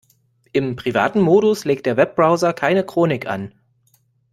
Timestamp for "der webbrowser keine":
1.85-2.83